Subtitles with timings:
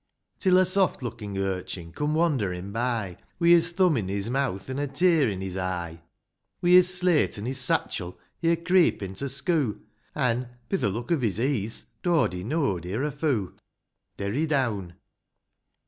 [0.37, 0.41] IV.
[0.41, 4.79] Till a soft lookin' urchin coom wanderin' by, Wi' his thumb in his mouth, an'
[4.79, 6.01] a tear in his eye;
[6.63, 9.79] Wi' his slate an' his satchel, he're creepin' to schoo'.
[10.15, 11.69] An',— bi th' look of his e'en,—
[12.01, 13.53] Dody know'd he're a foo'.
[14.17, 14.95] Derry down.